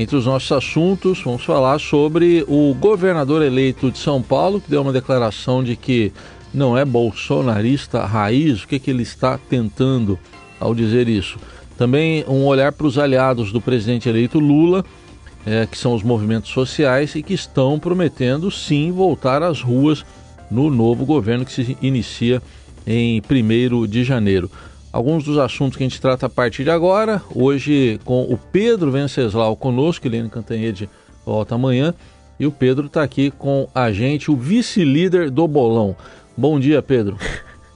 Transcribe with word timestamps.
Entre 0.00 0.14
os 0.14 0.26
nossos 0.26 0.52
assuntos, 0.52 1.20
vamos 1.24 1.42
falar 1.42 1.80
sobre 1.80 2.44
o 2.46 2.72
governador 2.72 3.42
eleito 3.42 3.90
de 3.90 3.98
São 3.98 4.22
Paulo, 4.22 4.60
que 4.60 4.70
deu 4.70 4.80
uma 4.80 4.92
declaração 4.92 5.60
de 5.64 5.74
que 5.74 6.12
não 6.54 6.78
é 6.78 6.84
bolsonarista 6.84 8.06
raiz. 8.06 8.62
O 8.62 8.68
que, 8.68 8.78
que 8.78 8.92
ele 8.92 9.02
está 9.02 9.36
tentando 9.36 10.16
ao 10.60 10.72
dizer 10.72 11.08
isso? 11.08 11.36
Também 11.76 12.24
um 12.28 12.46
olhar 12.46 12.70
para 12.70 12.86
os 12.86 12.96
aliados 12.96 13.50
do 13.50 13.60
presidente 13.60 14.08
eleito 14.08 14.38
Lula, 14.38 14.84
é, 15.44 15.66
que 15.66 15.76
são 15.76 15.92
os 15.96 16.04
movimentos 16.04 16.52
sociais 16.52 17.16
e 17.16 17.22
que 17.22 17.34
estão 17.34 17.76
prometendo 17.76 18.52
sim 18.52 18.92
voltar 18.92 19.42
às 19.42 19.60
ruas 19.60 20.06
no 20.48 20.70
novo 20.70 21.04
governo 21.04 21.44
que 21.44 21.52
se 21.52 21.76
inicia 21.82 22.40
em 22.86 23.20
1 23.20 23.84
de 23.88 24.04
janeiro. 24.04 24.48
Alguns 24.98 25.22
dos 25.22 25.38
assuntos 25.38 25.76
que 25.76 25.84
a 25.84 25.88
gente 25.88 26.00
trata 26.00 26.26
a 26.26 26.28
partir 26.28 26.64
de 26.64 26.70
agora, 26.70 27.22
hoje 27.32 28.00
com 28.04 28.22
o 28.22 28.36
Pedro 28.36 28.90
Venceslau 28.90 29.54
conosco, 29.54 30.04
Helene 30.04 30.28
Cantanhede 30.28 30.90
volta 31.24 31.54
amanhã, 31.54 31.94
e 32.36 32.44
o 32.48 32.50
Pedro 32.50 32.86
está 32.86 33.04
aqui 33.04 33.30
com 33.30 33.68
a 33.72 33.92
gente, 33.92 34.28
o 34.28 34.34
vice-líder 34.34 35.30
do 35.30 35.46
Bolão. 35.46 35.94
Bom 36.36 36.58
dia, 36.58 36.82
Pedro. 36.82 37.16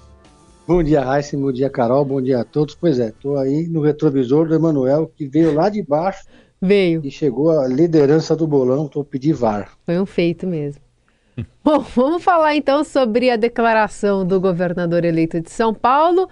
Bom 0.66 0.83
dia, 0.83 1.01
Raíssa, 1.01 1.39
bom 1.39 1.53
dia, 1.53 1.71
Carol, 1.71 2.05
bom 2.05 2.21
dia 2.21 2.41
a 2.41 2.45
todos. 2.45 2.75
Pois 2.75 2.99
é, 2.99 3.11
estou 3.11 3.37
aí 3.37 3.69
no 3.69 3.80
retrovisor 3.80 4.49
do 4.49 4.57
Emanuel, 4.57 5.09
que 5.16 5.29
veio 5.29 5.55
lá 5.55 5.69
de 5.69 5.80
baixo 5.80 6.25
Veio. 6.61 7.02
E 7.05 7.11
chegou 7.11 7.57
a 7.57 7.69
liderança 7.69 8.35
do 8.35 8.49
bolão, 8.49 8.87
estou 8.87 9.05
pedindo 9.05 9.39
VAR. 9.39 9.71
Foi 9.87 9.97
um 10.01 10.07
feito 10.07 10.45
mesmo. 10.45 10.83
Bom, 11.63 11.79
vamos 11.95 12.25
falar 12.25 12.57
então 12.57 12.83
sobre 12.83 13.30
a 13.30 13.37
declaração 13.37 14.27
do 14.27 14.41
governador 14.41 15.05
eleito 15.05 15.41
de 15.41 15.51
São 15.52 15.73
Paulo 15.73 16.29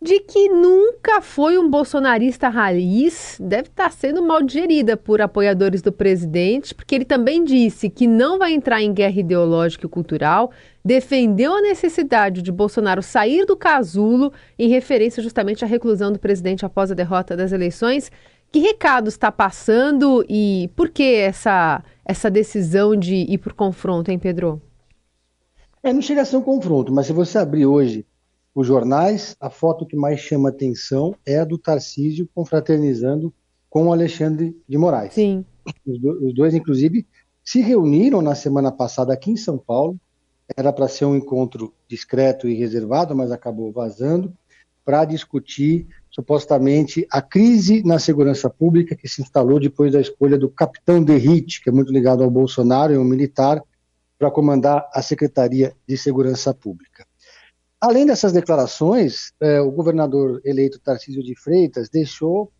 de 0.00 0.20
que 0.20 0.48
nunca 0.48 1.20
foi 1.20 1.58
um 1.58 1.68
bolsonarista 1.68 2.48
raiz, 2.48 3.36
deve 3.40 3.68
estar 3.68 3.90
sendo 3.90 4.22
mal 4.22 4.42
digerida 4.42 4.96
por 4.96 5.20
apoiadores 5.20 5.82
do 5.82 5.90
presidente, 5.90 6.72
porque 6.72 6.94
ele 6.94 7.04
também 7.04 7.42
disse 7.42 7.90
que 7.90 8.06
não 8.06 8.38
vai 8.38 8.52
entrar 8.52 8.80
em 8.80 8.92
guerra 8.92 9.18
ideológica 9.18 9.86
e 9.86 9.88
cultural, 9.88 10.52
defendeu 10.84 11.52
a 11.52 11.60
necessidade 11.60 12.42
de 12.42 12.52
Bolsonaro 12.52 13.02
sair 13.02 13.44
do 13.44 13.56
casulo 13.56 14.32
em 14.56 14.68
referência 14.68 15.20
justamente 15.20 15.64
à 15.64 15.68
reclusão 15.68 16.12
do 16.12 16.18
presidente 16.18 16.64
após 16.64 16.92
a 16.92 16.94
derrota 16.94 17.36
das 17.36 17.50
eleições 17.50 18.10
que 18.50 18.60
recado 18.60 19.08
está 19.08 19.30
passando 19.30 20.24
e 20.28 20.70
por 20.74 20.88
que 20.88 21.16
essa, 21.16 21.82
essa 22.04 22.30
decisão 22.30 22.96
de 22.96 23.14
ir 23.14 23.38
por 23.38 23.52
confronto, 23.52 24.10
hein, 24.10 24.18
Pedro? 24.18 24.62
É, 25.82 25.92
não 25.92 26.00
chega 26.00 26.22
a 26.22 26.24
ser 26.24 26.36
um 26.36 26.42
confronto, 26.42 26.92
mas 26.92 27.06
se 27.06 27.12
você 27.12 27.36
abrir 27.38 27.66
hoje 27.66 28.06
os 28.60 28.66
jornais, 28.66 29.36
a 29.38 29.48
foto 29.48 29.86
que 29.86 29.94
mais 29.94 30.18
chama 30.18 30.48
atenção 30.48 31.14
é 31.24 31.38
a 31.38 31.44
do 31.44 31.56
Tarcísio 31.56 32.28
confraternizando 32.34 33.32
com 33.70 33.86
o 33.86 33.92
Alexandre 33.92 34.60
de 34.68 34.76
Moraes. 34.76 35.14
Sim. 35.14 35.44
Os, 35.86 36.00
do, 36.00 36.26
os 36.26 36.34
dois, 36.34 36.52
inclusive, 36.54 37.06
se 37.44 37.60
reuniram 37.60 38.20
na 38.20 38.34
semana 38.34 38.72
passada 38.72 39.12
aqui 39.12 39.30
em 39.30 39.36
São 39.36 39.56
Paulo. 39.56 39.96
Era 40.56 40.72
para 40.72 40.88
ser 40.88 41.04
um 41.04 41.14
encontro 41.14 41.72
discreto 41.86 42.48
e 42.48 42.54
reservado, 42.54 43.14
mas 43.14 43.30
acabou 43.30 43.70
vazando 43.70 44.34
para 44.84 45.04
discutir 45.04 45.86
supostamente 46.10 47.06
a 47.12 47.22
crise 47.22 47.84
na 47.84 48.00
segurança 48.00 48.50
pública 48.50 48.96
que 48.96 49.06
se 49.06 49.22
instalou 49.22 49.60
depois 49.60 49.92
da 49.92 50.00
escolha 50.00 50.36
do 50.36 50.48
capitão 50.48 51.00
Derrite, 51.00 51.62
que 51.62 51.68
é 51.68 51.72
muito 51.72 51.92
ligado 51.92 52.24
ao 52.24 52.30
Bolsonaro, 52.30 52.92
é 52.92 52.98
um 52.98 53.04
militar, 53.04 53.62
para 54.18 54.32
comandar 54.32 54.90
a 54.92 55.00
Secretaria 55.00 55.76
de 55.86 55.96
Segurança 55.96 56.52
Pública. 56.52 57.06
Além 57.80 58.04
dessas 58.04 58.32
declarações, 58.32 59.32
eh, 59.40 59.60
o 59.60 59.70
governador 59.70 60.40
eleito 60.44 60.80
Tarcísio 60.80 61.22
de 61.22 61.36
Freitas 61.36 61.88
deixou, 61.88 62.52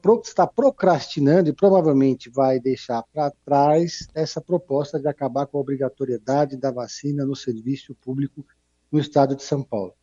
pro, 0.00 0.22
está 0.24 0.46
procrastinando 0.46 1.48
e 1.48 1.52
provavelmente 1.52 2.30
vai 2.30 2.60
deixar 2.60 3.02
para 3.12 3.32
trás 3.44 4.06
essa 4.14 4.40
proposta 4.40 5.00
de 5.00 5.08
acabar 5.08 5.46
com 5.46 5.58
a 5.58 5.60
obrigatoriedade 5.60 6.56
da 6.56 6.70
vacina 6.70 7.24
no 7.24 7.34
serviço 7.34 7.92
público 7.94 8.46
no 8.90 9.00
estado 9.00 9.34
de 9.34 9.42
São 9.42 9.64
Paulo. 9.64 9.94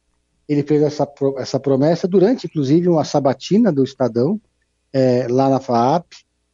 Ele 0.48 0.64
fez 0.64 0.82
essa, 0.82 1.08
essa 1.38 1.60
promessa 1.60 2.06
durante, 2.06 2.48
inclusive, 2.48 2.90
uma 2.90 3.06
sabatina 3.06 3.72
do 3.72 3.84
Estadão, 3.84 4.42
é, 4.92 5.28
lá 5.30 5.50
na 5.50 5.60
FAAP. 5.60 6.06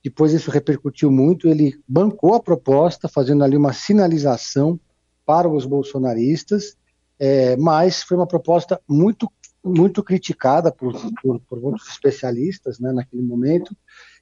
Depois 0.04 0.32
isso 0.32 0.52
repercutiu 0.52 1.12
muito. 1.12 1.48
Ele 1.48 1.80
bancou 1.88 2.36
a 2.36 2.40
proposta, 2.40 3.08
fazendo 3.08 3.44
ali 3.44 3.58
uma 3.58 3.74
sinalização 3.74 4.80
para 5.26 5.48
os 5.50 5.66
bolsonaristas, 5.66 6.76
é, 7.20 7.56
mas 7.58 8.04
foi 8.04 8.18
uma 8.18 8.28
proposta 8.28 8.82
muito, 8.88 9.32
muito 9.64 10.04
criticada 10.04 10.72
por, 10.72 10.94
por, 11.22 11.40
por 11.42 11.62
muitos 11.62 11.88
especialistas 11.88 12.80
né, 12.80 12.92
naquele 12.92 13.24
momento. 13.24 13.76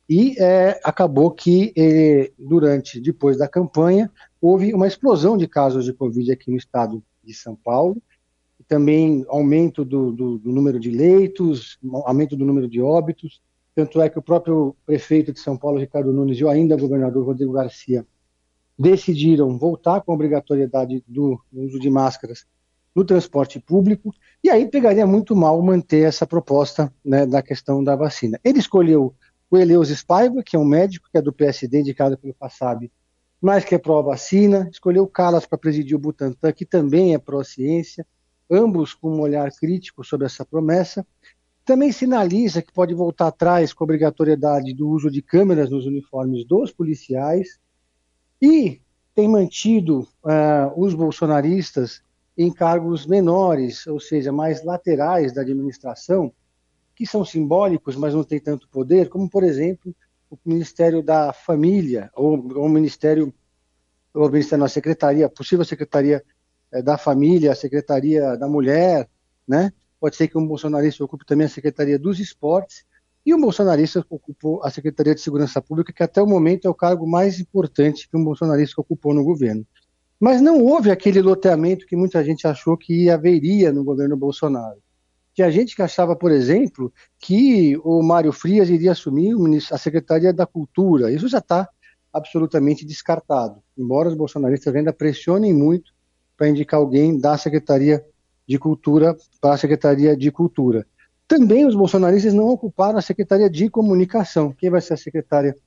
E 0.10 0.36
é, 0.40 0.80
acabou 0.84 1.32
que, 1.32 1.74
é, 1.78 2.32
durante, 2.38 3.00
depois 3.00 3.38
da 3.38 3.48
campanha, 3.48 4.12
houve 4.42 4.74
uma 4.74 4.88
explosão 4.88 5.38
de 5.38 5.48
casos 5.48 5.86
de 5.86 5.94
Covid 5.94 6.32
aqui 6.32 6.52
no 6.52 6.58
estado 6.58 7.04
de 7.24 7.34
São 7.34 7.56
Paulo 7.56 8.02
também 8.72 9.26
aumento 9.28 9.84
do, 9.84 10.14
do, 10.14 10.38
do, 10.38 10.50
número 10.50 10.80
de 10.80 10.90
leitos, 10.90 11.78
aumento 12.06 12.38
do 12.38 12.46
número 12.46 12.70
de 12.70 12.82
óbitos. 12.82 13.42
Tanto 13.76 14.00
é 14.00 14.08
que 14.08 14.18
o 14.18 14.22
próprio 14.22 14.74
prefeito 14.86 15.34
de 15.34 15.42
São 15.42 15.58
Paulo, 15.58 15.78
Ricardo 15.78 16.14
Nunes, 16.14 16.40
e 16.40 16.48
ainda 16.48 16.76
o 16.76 16.80
governador 16.80 17.26
Rodrigo 17.26 17.52
Garcia 17.52 18.06
decidiram 18.80 19.58
voltar 19.58 20.00
com 20.00 20.14
a 20.14 20.16
obrigatoriedade 20.16 21.04
do 21.06 21.38
uso 21.52 21.78
de 21.82 21.90
máscaras 21.90 22.46
no 22.96 23.06
transporte 23.06 23.60
público, 23.60 24.14
e 24.44 24.50
aí 24.50 24.68
pegaria 24.68 25.08
muito 25.08 25.36
mal 25.36 25.62
manter 25.62 26.08
essa 26.08 26.28
proposta 26.28 26.94
né, 27.04 27.26
da 27.26 27.42
questão 27.42 27.84
da 27.84 27.96
vacina. 27.96 28.40
Ele 28.44 28.60
escolheu 28.60 29.16
o 29.50 29.58
Eleus 29.58 30.04
Paiva, 30.04 30.44
que 30.44 30.56
é 30.56 30.60
um 30.60 30.66
médico 30.66 31.08
que 31.12 31.18
é 31.18 31.22
do 31.22 31.34
PSD, 31.34 31.82
indicado 31.82 32.18
pelo 32.18 32.34
Passab, 32.34 32.90
mas 33.42 33.66
que 33.66 33.74
é 33.74 33.78
pró-vacina, 33.78 34.70
escolheu 34.72 35.08
Calas 35.08 35.46
para 35.46 35.58
presidir 35.58 35.96
o 35.96 36.00
Butantan, 36.00 36.52
que 36.52 36.66
também 36.66 37.14
é 37.14 37.18
pró-ciência, 37.18 38.06
ambos 38.50 38.94
com 38.94 39.10
um 39.10 39.22
olhar 39.22 39.50
crítico 39.52 40.04
sobre 40.04 40.26
essa 40.26 40.46
promessa. 40.46 41.06
Também 41.66 41.92
sinaliza 41.92 42.62
que 42.62 42.72
pode 42.72 42.94
voltar 42.94 43.28
atrás 43.28 43.74
com 43.74 43.84
a 43.84 43.86
obrigatoriedade 43.86 44.74
do 44.74 44.90
uso 44.90 45.10
de 45.10 45.22
câmeras 45.22 45.70
nos 45.70 45.86
uniformes 45.86 46.46
dos 46.46 46.72
policiais 46.72 47.60
e 48.42 48.82
tem 49.14 49.28
mantido 49.28 50.08
uh, 50.24 50.72
os 50.76 50.94
bolsonaristas 50.94 52.02
em 52.38 52.52
cargos 52.52 53.06
menores, 53.06 53.86
ou 53.88 54.00
seja, 54.00 54.32
mais 54.32 54.64
laterais 54.64 55.34
da 55.34 55.42
administração, 55.42 56.32
que 56.96 57.06
são 57.06 57.26
simbólicos, 57.26 57.96
mas 57.96 58.14
não 58.14 58.24
têm 58.24 58.40
tanto 58.40 58.68
poder, 58.70 59.10
como, 59.10 59.30
por 59.30 59.44
exemplo, 59.44 59.94
o 60.30 60.38
Ministério 60.46 61.04
da 61.04 61.34
Família, 61.34 62.10
ou 62.16 62.36
o 62.36 62.70
Ministério, 62.70 63.34
ou 64.14 64.28
o 64.28 64.32
Ministério 64.32 64.64
da 64.64 64.70
Secretaria, 64.70 65.30
possível 65.30 65.66
Secretaria 65.66 66.24
é, 66.72 66.82
da 66.82 66.98
Família, 66.98 67.52
a 67.52 67.56
Secretaria 67.56 68.38
da 68.38 68.48
Mulher, 68.48 69.10
né? 69.48 69.74
Pode 70.00 70.16
ser 70.16 70.28
que 70.28 70.38
um 70.38 70.48
bolsonarista 70.48 71.04
ocupe 71.04 71.26
também 71.26 71.46
a 71.46 71.50
Secretaria 71.50 72.00
dos 72.00 72.20
Esportes 72.20 72.86
e 73.26 73.36
um 73.36 73.42
bolsonarista 73.42 74.04
ocupou 74.10 74.64
a 74.64 74.72
Secretaria 74.72 75.14
de 75.14 75.22
Segurança 75.22 75.62
Pública, 75.62 75.94
que 75.94 76.02
até 76.02 76.22
o 76.22 76.28
momento 76.28 76.66
é 76.66 76.70
o 76.70 76.74
cargo 76.74 77.06
mais 77.06 77.40
importante 77.40 78.10
que 78.10 78.18
um 78.18 78.24
bolsonarista 78.24 78.82
ocupou 78.82 79.14
no 79.14 79.24
governo. 79.24 79.66
Mas 80.22 80.40
não 80.40 80.64
houve 80.64 80.92
aquele 80.92 81.20
loteamento 81.20 81.88
que 81.88 81.96
muita 81.96 82.24
gente 82.24 82.46
achou 82.46 82.78
que 82.78 83.10
haveria 83.10 83.74
no 83.74 83.84
governo 83.84 84.16
Bolsonaro. 84.16 84.78
Tinha 85.34 85.50
gente 85.50 85.76
que 85.76 85.82
achava, 85.82 86.16
por 86.16 86.32
exemplo, 86.32 86.94
que 87.18 87.76
o 87.84 88.04
Mário 88.04 88.32
Frias 88.32 88.70
iria 88.70 88.92
assumir 88.92 89.34
a 89.72 89.80
Secretaria 89.80 90.32
da 90.32 90.46
Cultura. 90.46 91.12
Isso 91.12 91.28
já 91.28 91.40
está 91.40 91.68
absolutamente 92.14 92.86
descartado, 92.86 93.64
embora 93.76 94.10
os 94.10 94.14
bolsonaristas 94.14 94.76
ainda 94.76 94.94
pressionem 94.94 95.56
muito 95.56 95.92
para 96.38 96.50
indicar 96.50 96.80
alguém 96.80 97.20
da 97.20 97.36
Secretaria 97.36 98.06
de 98.48 98.60
Cultura 98.60 99.18
para 99.40 99.56
a 99.56 99.58
Secretaria 99.58 100.16
de 100.16 100.30
Cultura. 100.30 100.86
Também 101.28 101.66
os 101.66 101.74
bolsonaristas 101.74 102.34
não 102.34 102.48
ocuparam 102.48 103.00
a 103.00 103.02
Secretaria 103.02 103.50
de 103.50 103.72
Comunicação. 103.72 104.52
Quem 104.52 104.70
vai 104.70 104.82
ser 104.82 104.94
a 104.94 104.98
secretária 104.98 105.58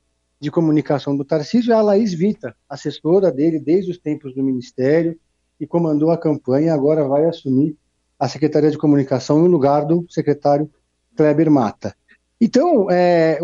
Comunicação 0.51 1.17
do 1.17 1.25
Tarcísio 1.25 1.73
é 1.73 1.77
a 1.77 1.83
Laís 1.83 2.13
Vita, 2.13 2.55
assessora 2.69 3.31
dele 3.31 3.59
desde 3.59 3.91
os 3.91 3.99
tempos 3.99 4.35
do 4.35 4.43
Ministério 4.43 5.19
e 5.61 5.67
comandou 5.67 6.11
a 6.11 6.19
campanha, 6.19 6.75
agora 6.75 7.07
vai 7.07 7.25
assumir 7.27 7.77
a 8.19 8.29
Secretaria 8.29 8.71
de 8.71 8.79
Comunicação 8.79 9.39
no 9.39 9.47
lugar 9.47 9.85
do 9.85 10.07
secretário 10.09 10.71
Kleber 11.17 11.51
Mata. 11.51 11.95
Então, 12.41 12.91
é, 12.91 13.39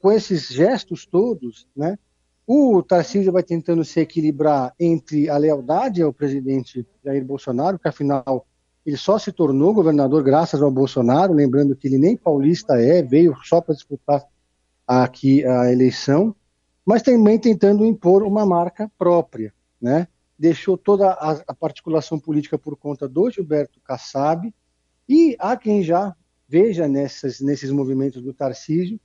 com 0.00 0.12
esses 0.12 0.48
gestos 0.48 1.06
todos, 1.06 1.66
né, 1.74 1.98
o 2.46 2.82
Tarcísio 2.82 3.32
vai 3.32 3.42
tentando 3.42 3.84
se 3.84 4.00
equilibrar 4.00 4.74
entre 4.78 5.28
a 5.28 5.36
lealdade 5.36 6.02
ao 6.02 6.12
presidente 6.12 6.86
Jair 7.04 7.24
Bolsonaro, 7.24 7.78
que 7.78 7.88
afinal 7.88 8.46
ele 8.84 8.96
só 8.96 9.18
se 9.18 9.30
tornou 9.30 9.74
governador 9.74 10.22
graças 10.22 10.62
ao 10.62 10.70
Bolsonaro, 10.70 11.32
lembrando 11.32 11.76
que 11.76 11.86
ele 11.86 11.98
nem 11.98 12.16
paulista 12.16 12.74
é, 12.80 13.02
veio 13.02 13.36
só 13.44 13.60
para 13.60 13.74
disputar 13.74 14.24
aqui 14.98 15.44
a 15.44 15.70
eleição, 15.70 16.34
mas 16.84 17.02
também 17.02 17.38
tentando 17.38 17.84
impor 17.84 18.22
uma 18.22 18.44
marca 18.44 18.90
própria, 18.98 19.54
né? 19.80 20.08
Deixou 20.38 20.76
toda 20.76 21.10
a, 21.10 21.32
a 21.46 21.54
particulação 21.54 22.18
política 22.18 22.58
por 22.58 22.76
conta 22.76 23.08
do 23.08 23.30
Gilberto 23.30 23.80
Kassab, 23.80 24.52
e 25.08 25.36
há 25.38 25.56
quem 25.56 25.82
já 25.82 26.14
veja 26.48 26.88
nessas, 26.88 27.40
nesses 27.40 27.70
movimentos 27.70 28.22
do 28.22 28.32
Tarcísio 28.32 28.98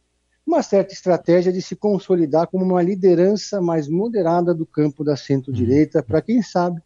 uma 0.46 0.62
certa 0.62 0.94
estratégia 0.94 1.52
de 1.52 1.62
se 1.62 1.76
consolidar 1.76 2.48
como 2.48 2.64
uma 2.64 2.82
liderança 2.82 3.60
mais 3.60 3.88
moderada 3.88 4.54
do 4.54 4.66
campo 4.66 5.04
da 5.04 5.18
centro-direita, 5.18 6.04
para 6.04 6.22
quem 6.22 6.42
sabe, 6.42 6.82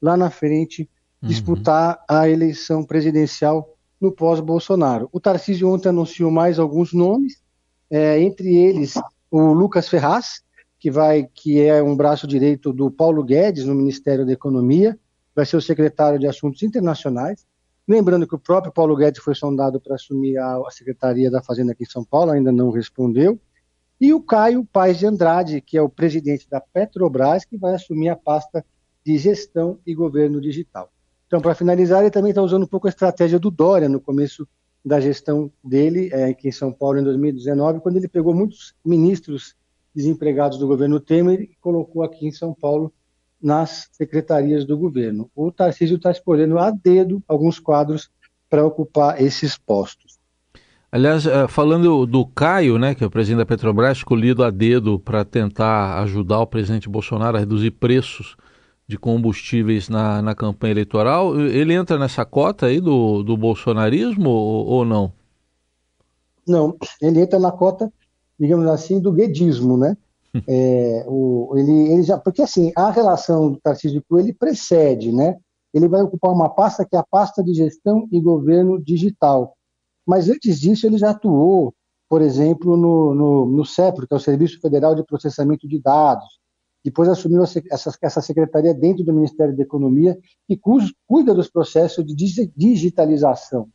lá 0.00 0.16
na 0.16 0.30
frente, 0.30 0.88
uhum. 1.22 1.28
disputar 1.28 1.96
uhum. 1.96 2.16
a 2.16 2.28
eleição 2.28 2.82
presidencial 2.82 3.76
no 4.00 4.10
pós-Bolsonaro. 4.10 5.08
O 5.12 5.20
Tarcísio 5.20 5.68
ontem 5.68 5.90
anunciou 5.90 6.30
mais 6.30 6.58
alguns 6.58 6.94
nomes, 6.94 7.43
é, 7.90 8.20
entre 8.20 8.54
eles 8.56 8.94
o 9.30 9.52
Lucas 9.52 9.88
Ferraz, 9.88 10.42
que 10.78 10.90
vai, 10.90 11.28
que 11.34 11.60
é 11.60 11.82
um 11.82 11.96
braço 11.96 12.26
direito 12.26 12.72
do 12.72 12.90
Paulo 12.90 13.24
Guedes 13.24 13.64
no 13.64 13.74
Ministério 13.74 14.26
da 14.26 14.32
Economia, 14.32 14.98
vai 15.34 15.46
ser 15.46 15.56
o 15.56 15.62
secretário 15.62 16.18
de 16.18 16.26
Assuntos 16.26 16.62
Internacionais. 16.62 17.46
Lembrando 17.86 18.26
que 18.26 18.34
o 18.34 18.38
próprio 18.38 18.72
Paulo 18.72 18.96
Guedes 18.96 19.22
foi 19.22 19.34
sondado 19.34 19.80
para 19.80 19.94
assumir 19.94 20.38
a, 20.38 20.56
a 20.56 20.70
Secretaria 20.70 21.30
da 21.30 21.42
Fazenda 21.42 21.72
aqui 21.72 21.84
em 21.84 21.90
São 21.90 22.04
Paulo, 22.04 22.30
ainda 22.30 22.52
não 22.52 22.70
respondeu. 22.70 23.38
E 24.00 24.12
o 24.12 24.20
Caio 24.20 24.64
Paes 24.64 24.98
de 24.98 25.06
Andrade, 25.06 25.60
que 25.60 25.78
é 25.78 25.82
o 25.82 25.88
presidente 25.88 26.48
da 26.48 26.60
Petrobras, 26.60 27.44
que 27.44 27.56
vai 27.56 27.74
assumir 27.74 28.08
a 28.08 28.16
pasta 28.16 28.64
de 29.04 29.18
gestão 29.18 29.78
e 29.86 29.94
governo 29.94 30.40
digital. 30.40 30.90
Então, 31.26 31.40
para 31.40 31.54
finalizar, 31.54 32.00
ele 32.00 32.10
também 32.10 32.30
está 32.30 32.42
usando 32.42 32.64
um 32.64 32.68
pouco 32.68 32.86
a 32.86 32.90
estratégia 32.90 33.38
do 33.38 33.50
Dória 33.50 33.88
no 33.88 34.00
começo 34.00 34.46
da 34.84 35.00
gestão 35.00 35.50
dele, 35.62 36.10
é, 36.12 36.26
aqui 36.26 36.48
em 36.48 36.52
São 36.52 36.72
Paulo, 36.72 36.98
em 36.98 37.04
2019, 37.04 37.80
quando 37.80 37.96
ele 37.96 38.08
pegou 38.08 38.34
muitos 38.34 38.74
ministros 38.84 39.54
desempregados 39.94 40.58
do 40.58 40.66
governo 40.66 41.00
Temer 41.00 41.40
e 41.40 41.56
colocou 41.60 42.02
aqui 42.02 42.26
em 42.26 42.32
São 42.32 42.52
Paulo 42.52 42.92
nas 43.40 43.88
secretarias 43.92 44.64
do 44.64 44.76
governo. 44.76 45.30
O 45.34 45.50
Tarcísio 45.50 45.96
está 45.96 46.10
escolhendo 46.10 46.58
a 46.58 46.70
dedo 46.70 47.22
alguns 47.28 47.58
quadros 47.58 48.10
para 48.50 48.64
ocupar 48.64 49.20
esses 49.20 49.56
postos. 49.56 50.18
Aliás, 50.90 51.26
eh, 51.26 51.48
falando 51.48 52.06
do 52.06 52.24
Caio, 52.24 52.78
né, 52.78 52.94
que 52.94 53.02
é 53.02 53.06
o 53.06 53.10
presidente 53.10 53.38
da 53.38 53.46
Petrobras, 53.46 53.98
escolhido 53.98 54.44
a 54.44 54.50
dedo 54.50 54.98
para 54.98 55.24
tentar 55.24 56.00
ajudar 56.02 56.40
o 56.40 56.46
presidente 56.46 56.88
Bolsonaro 56.88 57.36
a 57.36 57.40
reduzir 57.40 57.72
preços 57.72 58.36
de 58.86 58.98
combustíveis 58.98 59.88
na, 59.88 60.20
na 60.20 60.34
campanha 60.34 60.72
eleitoral, 60.72 61.38
ele 61.40 61.72
entra 61.72 61.98
nessa 61.98 62.24
cota 62.24 62.66
aí 62.66 62.80
do, 62.80 63.22
do 63.22 63.36
bolsonarismo 63.36 64.28
ou, 64.28 64.66
ou 64.66 64.84
não? 64.84 65.12
Não, 66.46 66.76
ele 67.00 67.20
entra 67.20 67.38
na 67.38 67.50
cota, 67.50 67.90
digamos 68.38 68.66
assim, 68.66 69.00
do 69.00 69.12
guedismo, 69.12 69.76
né? 69.76 69.96
É, 70.48 71.04
o, 71.06 71.52
ele, 71.56 71.92
ele 71.92 72.02
já, 72.02 72.18
porque 72.18 72.42
assim, 72.42 72.72
a 72.74 72.90
relação 72.90 73.52
do 73.52 73.60
Tarcísio 73.60 74.02
com 74.08 74.18
ele 74.18 74.34
precede, 74.34 75.12
né? 75.12 75.36
Ele 75.72 75.86
vai 75.86 76.02
ocupar 76.02 76.32
uma 76.32 76.48
pasta 76.48 76.84
que 76.84 76.96
é 76.96 76.98
a 76.98 77.04
pasta 77.08 77.40
de 77.40 77.54
gestão 77.54 78.08
e 78.10 78.20
governo 78.20 78.82
digital. 78.82 79.56
Mas 80.04 80.28
antes 80.28 80.58
disso, 80.60 80.88
ele 80.88 80.98
já 80.98 81.10
atuou, 81.10 81.72
por 82.08 82.20
exemplo, 82.20 82.76
no, 82.76 83.14
no, 83.14 83.46
no 83.46 83.64
CEPRO, 83.64 84.08
que 84.08 84.14
é 84.14 84.16
o 84.16 84.20
Serviço 84.20 84.60
Federal 84.60 84.96
de 84.96 85.04
Processamento 85.04 85.68
de 85.68 85.80
Dados. 85.80 86.40
Depois 86.84 87.08
assumiu 87.08 87.42
essa, 87.42 88.20
secretaria 88.20 88.74
dentro 88.74 89.02
do 89.02 89.12
Ministério 89.12 89.56
da 89.56 89.62
Economia, 89.62 90.18
que 90.46 90.60
cuida 91.06 91.32
dos 91.32 91.48
processos 91.48 92.04
de 92.04 92.14
digitalização. 92.54 93.68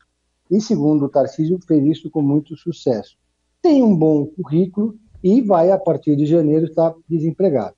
E, 0.49 0.61
segundo 0.61 1.05
o 1.05 1.09
Tarcísio, 1.09 1.59
fez 1.67 1.83
isso 1.85 2.11
com 2.11 2.21
muito 2.21 2.55
sucesso. 2.55 3.17
Tem 3.61 3.81
um 3.81 3.95
bom 3.95 4.27
currículo, 4.27 4.95
e 5.23 5.41
vai, 5.41 5.71
a 5.71 5.77
partir 5.77 6.15
de 6.15 6.25
janeiro, 6.25 6.65
estar 6.65 6.93
desempregado. 7.09 7.75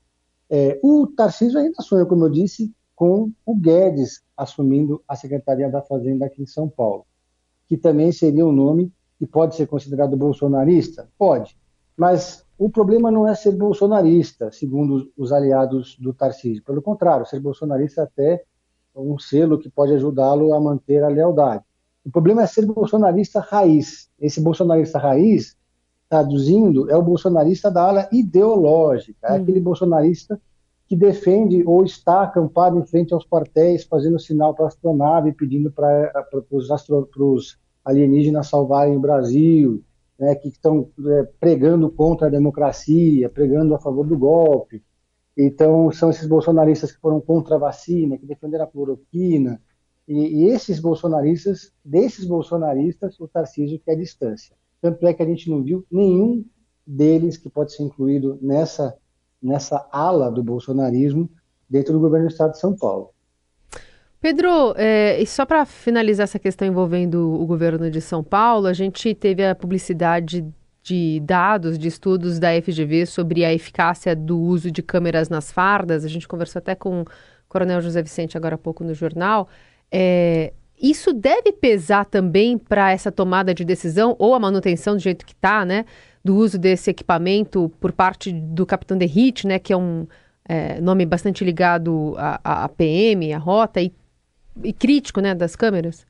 É, 0.50 0.80
o 0.83 1.07
Tarcísio 1.07 1.57
ainda 1.57 1.81
sonha, 1.81 2.06
como 2.06 2.25
eu 2.25 2.30
disse, 2.30 2.72
com 2.94 3.31
o 3.45 3.56
Guedes 3.56 4.22
assumindo 4.36 5.01
a 5.07 5.16
Secretaria 5.16 5.69
da 5.69 5.81
Fazenda 5.81 6.25
aqui 6.25 6.44
em 6.44 6.45
São 6.45 6.68
Paulo, 6.68 7.06
que 7.68 7.77
também 7.77 8.12
seria 8.12 8.45
um 8.45 8.51
nome 8.51 8.92
que 9.18 9.25
pode 9.25 9.56
ser 9.56 9.66
considerado 9.66 10.18
bolsonarista? 10.18 11.10
Pode, 11.18 11.57
mas 11.98 12.45
o 12.63 12.69
problema 12.69 13.10
não 13.10 13.28
é 13.28 13.34
ser 13.34 13.54
bolsonarista, 13.54 14.52
segundo 14.52 15.12
os 15.18 15.31
aliados 15.31 15.98
do 16.00 16.13
Tarcísio. 16.13 16.63
Pelo 16.63 16.80
contrário, 16.80 17.25
ser 17.25 17.40
bolsonarista 17.40 18.02
é 18.02 18.04
até 18.04 18.44
um 18.96 19.18
selo 19.18 19.58
que 19.58 19.68
pode 19.68 19.96
ajudá-lo 19.96 20.54
a 20.54 20.62
manter 20.62 21.04
a 21.04 21.08
lealdade. 21.08 21.63
O 22.06 22.12
problema 22.12 22.44
é 22.44 22.46
ser 22.46 22.68
bolsonarista 22.68 23.40
raiz. 23.40 24.12
Esse 24.19 24.40
bolsonarista 24.40 25.00
raiz 25.00 25.58
traduzindo, 26.08 26.88
é 26.92 26.96
o 26.96 27.02
bolsonarista 27.02 27.72
da 27.72 27.81
ala 27.81 28.10
ideológica, 28.12 29.25
é 29.25 29.38
aquele 29.38 29.58
uhum. 29.58 29.63
bolsonarista 29.63 30.40
que 30.86 30.96
defende 30.96 31.63
ou 31.66 31.84
está 31.84 32.22
acampado 32.22 32.78
em 32.78 32.86
frente 32.86 33.12
aos 33.12 33.25
quartéis, 33.25 33.86
fazendo 33.86 34.19
sinal 34.19 34.54
para 34.54 34.66
a 34.66 34.68
astronave, 34.68 35.34
pedindo 35.34 35.72
para 35.72 36.13
os 36.52 37.58
alienígenas 37.84 38.50
salvarem 38.50 38.98
o 38.98 39.00
Brasil, 39.00 39.84
né, 40.21 40.35
que 40.35 40.50
estão 40.50 40.88
é, 41.03 41.23
pregando 41.39 41.89
contra 41.89 42.27
a 42.27 42.29
democracia, 42.29 43.27
pregando 43.27 43.73
a 43.73 43.79
favor 43.79 44.06
do 44.06 44.15
golpe. 44.15 44.83
Então, 45.35 45.91
são 45.91 46.12
esses 46.12 46.27
bolsonaristas 46.27 46.91
que 46.91 47.01
foram 47.01 47.19
contra 47.19 47.56
a 47.56 47.57
vacina, 47.57 48.19
que 48.19 48.27
defenderam 48.27 48.65
a 48.65 48.68
cloroquina. 48.68 49.59
E, 50.07 50.44
e 50.44 50.50
esses 50.50 50.79
bolsonaristas, 50.79 51.73
desses 51.83 52.25
bolsonaristas, 52.25 53.19
o 53.19 53.27
Tarcísio 53.27 53.81
quer 53.83 53.95
distância. 53.95 54.56
Tanto 54.79 55.07
é 55.07 55.13
que 55.13 55.23
a 55.23 55.25
gente 55.25 55.50
não 55.50 55.63
viu 55.63 55.83
nenhum 55.91 56.45
deles 56.85 57.35
que 57.35 57.50
pode 57.50 57.74
ser 57.74 57.81
incluído 57.81 58.38
nessa, 58.44 58.95
nessa 59.41 59.89
ala 59.91 60.29
do 60.29 60.44
bolsonarismo 60.44 61.31
dentro 61.67 61.94
do 61.94 62.00
governo 62.00 62.27
do 62.27 62.31
estado 62.31 62.51
de 62.51 62.59
São 62.59 62.75
Paulo. 62.75 63.09
Pedro, 64.21 64.75
é, 64.77 65.19
e 65.19 65.25
só 65.25 65.47
para 65.47 65.65
finalizar 65.65 66.25
essa 66.25 66.38
questão 66.38 66.68
envolvendo 66.68 67.41
o 67.41 67.45
governo 67.47 67.89
de 67.89 68.00
São 68.00 68.23
Paulo, 68.23 68.68
a 68.68 68.73
gente 68.73 69.15
teve 69.15 69.44
a 69.44 69.56
publicidade 69.56 70.45
de 70.83 71.19
dados, 71.21 71.77
de 71.77 71.88
estudos 71.88 72.38
da 72.38 72.50
FGV 72.62 73.07
sobre 73.07 73.44
a 73.44 73.51
eficácia 73.51 74.15
do 74.15 74.39
uso 74.39 74.69
de 74.69 74.83
câmeras 74.83 75.27
nas 75.27 75.51
fardas. 75.51 76.06
A 76.06 76.07
gente 76.07 76.27
conversou 76.27 76.59
até 76.59 76.75
com 76.75 77.01
o 77.01 77.06
Coronel 77.50 77.81
José 77.81 78.01
Vicente 78.03 78.38
agora 78.38 78.56
há 78.56 78.57
pouco 78.59 78.83
no 78.83 78.94
jornal. 78.94 79.50
É, 79.91 80.53
isso 80.79 81.13
deve 81.13 81.51
pesar 81.51 82.06
também 82.06 82.59
para 82.59 82.91
essa 82.91 83.12
tomada 83.12 83.56
de 83.56 83.65
decisão 83.65 84.15
ou 84.19 84.35
a 84.35 84.39
manutenção 84.39 84.95
do 84.95 85.01
jeito 85.01 85.25
que 85.25 85.33
está, 85.33 85.65
né? 85.65 85.85
Do 86.24 86.35
uso 86.35 86.59
desse 86.59 86.91
equipamento 86.91 87.71
por 87.79 87.91
parte 87.91 88.31
do 88.31 88.67
capitão 88.67 88.97
Derrite, 88.97 89.47
né? 89.47 89.57
Que 89.57 89.74
é 89.74 89.77
um 89.77 90.07
é, 90.45 90.79
nome 90.79 91.06
bastante 91.06 91.44
ligado 91.44 92.15
à, 92.17 92.65
à 92.65 92.69
PM, 92.69 93.33
à 93.33 93.38
rota 93.38 93.81
e, 93.81 93.91
e, 94.63 94.74
crítico, 94.74 95.21
né? 95.21 95.33
Das 95.36 95.56
câmeras. 95.56 96.06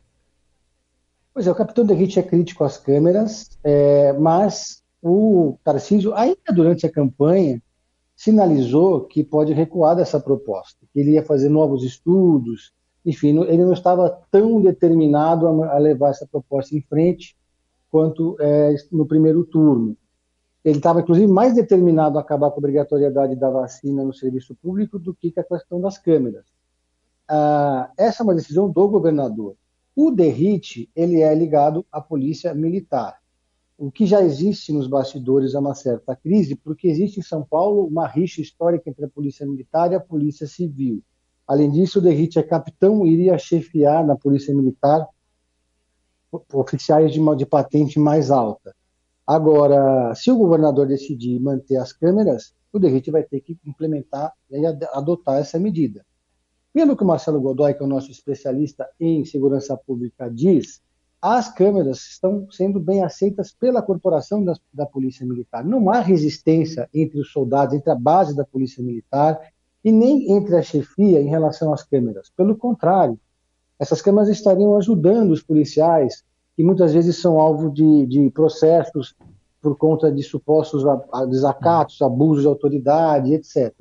Pois 1.33 1.47
é, 1.47 1.51
o 1.51 1.55
capitão 1.55 1.85
Derrite 1.85 2.19
é 2.19 2.23
crítico 2.23 2.63
às 2.63 2.77
câmeras, 2.77 3.57
é, 3.63 4.11
mas 4.13 4.83
o 5.01 5.57
Tarcísio, 5.63 6.13
ainda 6.13 6.51
durante 6.53 6.85
a 6.85 6.91
campanha, 6.91 7.61
sinalizou 8.15 9.01
que 9.01 9.23
pode 9.23 9.53
recuar 9.53 9.95
dessa 9.95 10.19
proposta, 10.19 10.85
que 10.93 10.99
ele 10.99 11.11
ia 11.11 11.23
fazer 11.23 11.49
novos 11.49 11.83
estudos, 11.83 12.73
enfim, 13.05 13.39
ele 13.45 13.63
não 13.63 13.73
estava 13.73 14.21
tão 14.29 14.61
determinado 14.61 15.47
a, 15.47 15.77
levar 15.77 16.09
essa 16.09 16.27
proposta 16.27 16.75
em 16.75 16.81
frente 16.81 17.35
quanto 17.89 18.37
é, 18.39 18.75
no 18.91 19.07
primeiro 19.07 19.43
turno. 19.43 19.97
Ele 20.63 20.77
estava, 20.77 21.01
inclusive, 21.01 21.27
mais 21.27 21.55
determinado 21.55 22.17
a 22.17 22.21
acabar 22.21 22.51
com 22.51 22.57
a 22.57 22.59
obrigatoriedade 22.59 23.35
da 23.35 23.49
vacina 23.49 24.03
no 24.03 24.13
serviço 24.13 24.55
público 24.61 24.99
do 24.99 25.15
que 25.15 25.31
com 25.31 25.39
a 25.39 25.43
questão 25.43 25.81
das 25.81 25.97
câmeras. 25.97 26.45
Ah, 27.33 27.89
essa 27.97 28.21
é 28.21 28.25
uma 28.25 28.35
decisão 28.35 28.69
do 28.69 28.89
governador. 28.89 29.55
O 29.95 30.11
Derrite, 30.11 30.89
ele 30.93 31.21
é 31.21 31.33
ligado 31.33 31.85
à 31.89 32.01
polícia 32.01 32.53
militar, 32.53 33.21
o 33.77 33.89
que 33.89 34.05
já 34.05 34.21
existe 34.21 34.73
nos 34.73 34.85
bastidores 34.85 35.55
é 35.55 35.59
uma 35.59 35.73
certa 35.73 36.13
crise, 36.13 36.57
porque 36.57 36.89
existe 36.89 37.21
em 37.21 37.23
São 37.23 37.41
Paulo 37.41 37.87
uma 37.87 38.05
rixa 38.05 38.41
histórica 38.41 38.89
entre 38.89 39.05
a 39.05 39.09
polícia 39.09 39.43
militar 39.47 39.91
e 39.91 39.95
a 39.95 39.99
polícia 39.99 40.45
civil. 40.45 41.01
Além 41.47 41.71
disso, 41.71 41.99
o 41.99 42.01
Derrite 42.01 42.37
é 42.37 42.43
capitão 42.43 43.07
e 43.07 43.13
iria 43.13 43.37
chefiar 43.37 44.05
na 44.05 44.15
Polícia 44.17 44.53
Militar 44.53 45.07
oficiais 46.53 47.13
de, 47.13 47.19
uma, 47.19 47.33
de 47.33 47.45
patente 47.45 47.97
mais 47.97 48.29
alta. 48.29 48.75
Agora, 49.25 50.13
se 50.15 50.29
o 50.29 50.37
governador 50.37 50.85
decidir 50.85 51.39
manter 51.39 51.77
as 51.77 51.93
câmeras, 51.93 52.53
o 52.71 52.77
Derrite 52.77 53.09
vai 53.09 53.23
ter 53.23 53.39
que 53.39 53.57
implementar 53.65 54.31
e 54.51 54.63
adotar 54.93 55.39
essa 55.39 55.57
medida. 55.57 56.05
Pelo 56.73 56.95
que 56.95 57.03
o 57.03 57.07
Marcelo 57.07 57.41
Godoy, 57.41 57.73
que 57.73 57.83
é 57.83 57.85
o 57.85 57.89
nosso 57.89 58.09
especialista 58.11 58.87
em 58.99 59.25
segurança 59.25 59.75
pública, 59.75 60.29
diz, 60.29 60.81
as 61.21 61.53
câmeras 61.53 61.99
estão 61.99 62.47
sendo 62.49 62.79
bem 62.79 63.03
aceitas 63.03 63.51
pela 63.51 63.81
corporação 63.81 64.43
da, 64.43 64.53
da 64.73 64.85
Polícia 64.85 65.25
Militar. 65.25 65.63
Não 65.63 65.89
há 65.89 65.99
resistência 65.99 66.89
entre 66.93 67.19
os 67.19 67.31
soldados, 67.31 67.75
entre 67.75 67.91
a 67.91 67.95
base 67.95 68.35
da 68.35 68.45
Polícia 68.45 68.83
Militar 68.83 69.39
e 69.83 69.91
nem 69.91 70.31
entre 70.31 70.55
a 70.55 70.61
chefia 70.61 71.21
em 71.21 71.27
relação 71.27 71.73
às 71.73 71.83
câmeras. 71.83 72.31
Pelo 72.35 72.55
contrário, 72.55 73.19
essas 73.77 74.01
câmeras 74.01 74.29
estariam 74.29 74.75
ajudando 74.77 75.31
os 75.31 75.43
policiais, 75.43 76.23
que 76.55 76.63
muitas 76.63 76.93
vezes 76.93 77.17
são 77.17 77.39
alvo 77.39 77.69
de, 77.69 78.05
de 78.05 78.29
processos 78.29 79.15
por 79.61 79.77
conta 79.77 80.11
de 80.11 80.23
supostos 80.23 80.83
desacatos, 81.29 82.01
abusos 82.01 82.43
de 82.43 82.47
autoridade, 82.47 83.33
etc. 83.33 83.73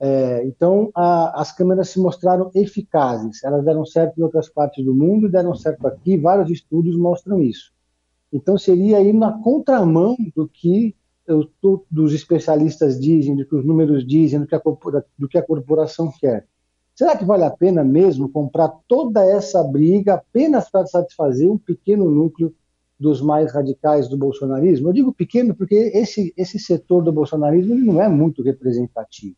É, 0.00 0.44
então, 0.46 0.90
a, 0.94 1.40
as 1.40 1.50
câmeras 1.50 1.88
se 1.88 2.00
mostraram 2.00 2.50
eficazes. 2.54 3.42
Elas 3.42 3.64
deram 3.64 3.84
certo 3.84 4.18
em 4.18 4.22
outras 4.22 4.48
partes 4.48 4.84
do 4.84 4.94
mundo, 4.94 5.28
deram 5.28 5.54
certo 5.54 5.86
aqui. 5.86 6.16
Vários 6.16 6.50
estudos 6.50 6.96
mostram 6.96 7.40
isso. 7.42 7.72
Então 8.32 8.58
seria 8.58 9.00
ir 9.00 9.12
na 9.12 9.32
contramão 9.42 10.16
do 10.36 10.46
que 10.46 10.94
eu, 11.26 11.48
dos 11.90 12.14
especialistas 12.14 12.98
dizem, 12.98 13.36
do 13.36 13.44
que 13.44 13.54
os 13.54 13.64
números 13.64 14.06
dizem, 14.06 14.40
do 14.40 14.46
que, 14.46 14.54
a, 14.54 14.62
do 15.18 15.28
que 15.28 15.38
a 15.38 15.42
corporação 15.42 16.12
quer. 16.18 16.46
Será 16.94 17.16
que 17.16 17.24
vale 17.24 17.44
a 17.44 17.50
pena 17.50 17.84
mesmo 17.84 18.28
comprar 18.28 18.68
toda 18.88 19.24
essa 19.24 19.62
briga 19.62 20.14
apenas 20.14 20.68
para 20.70 20.86
satisfazer 20.86 21.50
um 21.50 21.58
pequeno 21.58 22.10
núcleo 22.10 22.54
dos 22.98 23.20
mais 23.20 23.52
radicais 23.52 24.08
do 24.08 24.16
bolsonarismo? 24.16 24.88
Eu 24.88 24.92
digo 24.92 25.12
pequeno 25.12 25.54
porque 25.54 25.76
esse, 25.94 26.32
esse 26.36 26.58
setor 26.58 27.02
do 27.02 27.12
bolsonarismo 27.12 27.74
não 27.74 28.02
é 28.02 28.08
muito 28.08 28.42
representativo. 28.42 29.36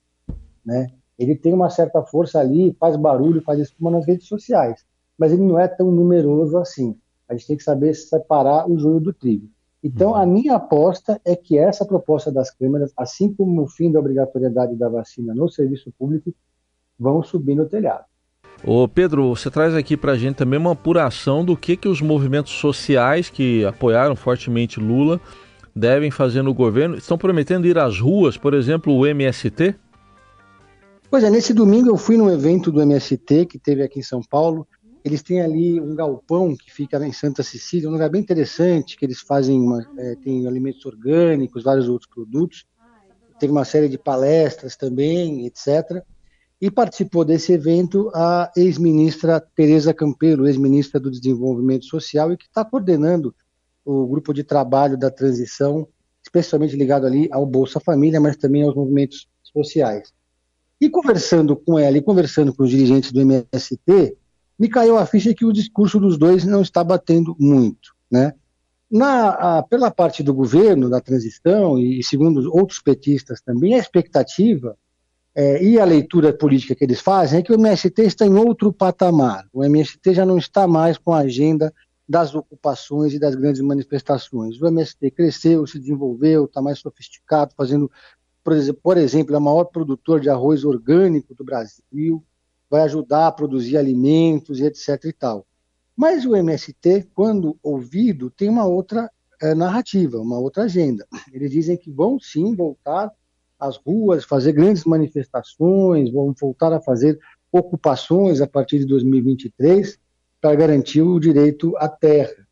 Né? 0.64 0.90
Ele 1.18 1.36
tem 1.36 1.52
uma 1.52 1.70
certa 1.70 2.02
força 2.02 2.38
ali, 2.38 2.74
faz 2.78 2.96
barulho, 2.96 3.42
faz 3.42 3.58
espuma 3.58 3.90
nas 3.90 4.06
redes 4.06 4.26
sociais, 4.26 4.84
mas 5.18 5.32
ele 5.32 5.42
não 5.42 5.58
é 5.58 5.68
tão 5.68 5.90
numeroso 5.90 6.56
assim. 6.58 6.96
A 7.28 7.34
gente 7.34 7.46
tem 7.46 7.56
que 7.56 7.62
saber 7.62 7.94
separar 7.94 8.68
o 8.70 8.78
joio 8.78 9.00
do 9.00 9.12
trigo. 9.12 9.48
Então, 9.82 10.14
a 10.14 10.26
minha 10.26 10.56
aposta 10.56 11.20
é 11.24 11.34
que 11.34 11.56
essa 11.56 11.86
proposta 11.86 12.30
das 12.30 12.50
câmeras, 12.50 12.92
assim 12.96 13.32
como 13.32 13.62
o 13.62 13.66
fim 13.66 13.90
da 13.90 13.98
obrigatoriedade 13.98 14.76
da 14.76 14.88
vacina 14.88 15.34
no 15.34 15.48
serviço 15.48 15.90
público, 15.98 16.34
vão 16.98 17.22
subir 17.22 17.54
no 17.54 17.66
telhado. 17.66 18.04
Ô 18.62 18.86
Pedro, 18.86 19.34
você 19.34 19.50
traz 19.50 19.74
aqui 19.74 19.96
para 19.96 20.12
a 20.12 20.18
gente 20.18 20.36
também 20.36 20.58
uma 20.58 20.72
apuração 20.72 21.42
do 21.42 21.56
que, 21.56 21.78
que 21.78 21.88
os 21.88 22.02
movimentos 22.02 22.52
sociais 22.52 23.30
que 23.30 23.64
apoiaram 23.64 24.14
fortemente 24.14 24.78
Lula 24.78 25.18
devem 25.74 26.10
fazer 26.10 26.42
no 26.42 26.52
governo. 26.52 26.96
Estão 26.96 27.16
prometendo 27.16 27.66
ir 27.66 27.78
às 27.78 27.98
ruas, 27.98 28.36
por 28.36 28.52
exemplo, 28.52 28.94
o 28.94 29.06
MST? 29.06 29.74
Pois 31.10 31.24
é, 31.24 31.30
nesse 31.30 31.52
domingo 31.52 31.88
eu 31.88 31.96
fui 31.96 32.16
num 32.16 32.30
evento 32.30 32.70
do 32.70 32.80
MST 32.80 33.46
que 33.46 33.58
teve 33.58 33.82
aqui 33.82 33.98
em 33.98 34.02
São 34.02 34.22
Paulo 34.22 34.66
eles 35.04 35.22
têm 35.22 35.40
ali 35.40 35.80
um 35.80 35.94
galpão 35.94 36.54
que 36.56 36.72
fica 36.72 37.04
em 37.06 37.12
Santa 37.12 37.42
Cecília, 37.42 37.88
um 37.88 37.92
lugar 37.92 38.10
bem 38.10 38.20
interessante, 38.20 38.96
que 38.96 39.04
eles 39.04 39.20
fazem 39.20 39.58
uma, 39.58 39.86
é, 39.98 40.14
tem 40.16 40.46
alimentos 40.46 40.84
orgânicos, 40.84 41.64
vários 41.64 41.88
outros 41.88 42.10
produtos. 42.10 42.66
Tem 43.38 43.48
uma 43.48 43.64
série 43.64 43.88
de 43.88 43.96
palestras 43.96 44.76
também, 44.76 45.46
etc. 45.46 46.04
E 46.60 46.70
participou 46.70 47.24
desse 47.24 47.52
evento 47.52 48.10
a 48.14 48.52
ex-ministra 48.54 49.40
Tereza 49.40 49.94
Campelo, 49.94 50.46
ex-ministra 50.46 51.00
do 51.00 51.10
Desenvolvimento 51.10 51.86
Social, 51.86 52.32
e 52.32 52.36
que 52.36 52.44
está 52.44 52.62
coordenando 52.62 53.34
o 53.82 54.06
grupo 54.06 54.34
de 54.34 54.44
trabalho 54.44 54.98
da 54.98 55.10
transição, 55.10 55.88
especialmente 56.22 56.76
ligado 56.76 57.06
ali 57.06 57.26
ao 57.32 57.46
Bolsa 57.46 57.80
Família, 57.80 58.20
mas 58.20 58.36
também 58.36 58.62
aos 58.62 58.74
movimentos 58.74 59.26
sociais. 59.42 60.12
E 60.80 60.88
conversando 60.88 61.54
com 61.56 61.78
ela 61.78 61.98
e 61.98 62.02
conversando 62.02 62.54
com 62.54 62.62
os 62.62 62.70
dirigentes 62.70 63.12
do 63.12 63.20
MST, 63.20 64.16
me 64.58 64.68
caiu 64.68 64.96
a 64.96 65.06
ficha 65.06 65.34
que 65.34 65.44
o 65.44 65.52
discurso 65.52 65.98
dos 65.98 66.16
dois 66.16 66.44
não 66.44 66.62
está 66.62 66.82
batendo 66.82 67.36
muito, 67.38 67.94
né? 68.10 68.34
Na, 68.90 69.58
a, 69.58 69.62
pela 69.62 69.90
parte 69.90 70.22
do 70.22 70.34
governo, 70.34 70.90
da 70.90 71.00
transição, 71.00 71.78
e 71.78 72.02
segundo 72.02 72.52
outros 72.52 72.80
petistas 72.80 73.40
também, 73.40 73.74
a 73.74 73.78
expectativa 73.78 74.76
é, 75.34 75.62
e 75.62 75.78
a 75.78 75.84
leitura 75.84 76.32
política 76.32 76.74
que 76.74 76.84
eles 76.84 77.00
fazem 77.00 77.38
é 77.38 77.42
que 77.42 77.52
o 77.52 77.54
MST 77.54 78.02
está 78.02 78.26
em 78.26 78.34
outro 78.34 78.72
patamar. 78.72 79.46
O 79.52 79.64
MST 79.64 80.12
já 80.12 80.26
não 80.26 80.38
está 80.38 80.66
mais 80.66 80.98
com 80.98 81.12
a 81.12 81.20
agenda 81.20 81.72
das 82.08 82.34
ocupações 82.34 83.14
e 83.14 83.20
das 83.20 83.36
grandes 83.36 83.62
manifestações. 83.62 84.60
O 84.60 84.66
MST 84.66 85.12
cresceu, 85.12 85.64
se 85.66 85.78
desenvolveu, 85.78 86.46
está 86.46 86.60
mais 86.60 86.80
sofisticado, 86.80 87.54
fazendo, 87.56 87.88
por 88.42 88.96
exemplo, 88.96 89.34
é 89.34 89.38
o 89.38 89.42
maior 89.42 89.64
produtor 89.64 90.20
de 90.20 90.30
arroz 90.30 90.64
orgânico 90.64 91.34
do 91.34 91.44
Brasil, 91.44 92.24
vai 92.68 92.82
ajudar 92.82 93.26
a 93.26 93.32
produzir 93.32 93.76
alimentos 93.76 94.60
e 94.60 94.64
etc 94.64 95.04
e 95.04 95.12
tal. 95.12 95.46
Mas 95.96 96.24
o 96.24 96.34
MST, 96.34 97.08
quando 97.14 97.58
ouvido, 97.62 98.30
tem 98.30 98.48
uma 98.48 98.64
outra 98.64 99.10
é, 99.42 99.54
narrativa, 99.54 100.18
uma 100.18 100.38
outra 100.38 100.64
agenda. 100.64 101.06
Eles 101.32 101.50
dizem 101.50 101.76
que 101.76 101.90
vão 101.90 102.18
sim 102.18 102.54
voltar 102.54 103.12
às 103.58 103.76
ruas, 103.76 104.24
fazer 104.24 104.52
grandes 104.52 104.84
manifestações, 104.84 106.10
vão 106.10 106.34
voltar 106.38 106.72
a 106.72 106.80
fazer 106.80 107.18
ocupações 107.52 108.40
a 108.40 108.46
partir 108.46 108.78
de 108.78 108.86
2023 108.86 109.98
para 110.40 110.54
garantir 110.54 111.02
o 111.02 111.20
direito 111.20 111.76
à 111.76 111.88
terra. 111.88 112.46